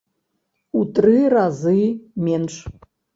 [0.79, 1.75] У тры разы
[2.29, 2.57] менш!